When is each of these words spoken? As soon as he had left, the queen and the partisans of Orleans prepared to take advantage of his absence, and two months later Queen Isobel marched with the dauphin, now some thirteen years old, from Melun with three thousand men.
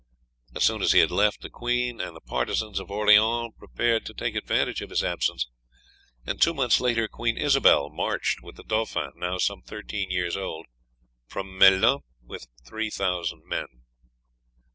As 0.55 0.63
soon 0.63 0.81
as 0.81 0.93
he 0.93 0.99
had 0.99 1.11
left, 1.11 1.41
the 1.41 1.49
queen 1.51 2.01
and 2.01 2.15
the 2.15 2.21
partisans 2.21 2.79
of 2.79 2.89
Orleans 2.89 3.53
prepared 3.59 4.03
to 4.07 4.15
take 4.15 4.33
advantage 4.35 4.81
of 4.81 4.89
his 4.89 5.03
absence, 5.03 5.47
and 6.25 6.41
two 6.41 6.55
months 6.55 6.81
later 6.81 7.07
Queen 7.07 7.37
Isobel 7.37 7.87
marched 7.91 8.41
with 8.41 8.55
the 8.55 8.63
dauphin, 8.63 9.11
now 9.17 9.37
some 9.37 9.61
thirteen 9.61 10.09
years 10.09 10.35
old, 10.35 10.65
from 11.27 11.55
Melun 11.55 11.99
with 12.25 12.47
three 12.65 12.89
thousand 12.89 13.43
men. 13.45 13.67